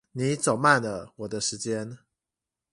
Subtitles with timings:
[0.13, 1.99] 你走慢了我的時間